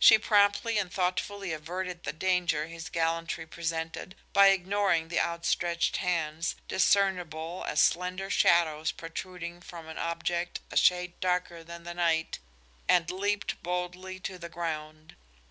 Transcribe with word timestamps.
She 0.00 0.16
promptly 0.18 0.78
and 0.78 0.90
thoughtfully 0.90 1.52
averted 1.52 2.04
the 2.04 2.12
danger 2.14 2.66
his 2.66 2.88
gallantry 2.88 3.44
presented 3.46 4.14
by 4.32 4.46
ignoring 4.48 5.08
the 5.08 5.20
outstretched 5.20 5.98
hands, 5.98 6.54
discernible 6.66 7.62
as 7.68 7.78
slender 7.78 8.30
shadows 8.30 8.90
protruding 8.90 9.60
from 9.60 9.86
an 9.86 9.98
object 9.98 10.60
a 10.70 10.78
shade 10.78 11.20
darker 11.20 11.62
than 11.62 11.82
the 11.84 11.92
night, 11.92 12.38
and 12.88 13.10
leaped 13.10 13.62
boldly 13.62 14.18
to 14.20 14.38
the 14.38 14.48
ground. 14.48 15.14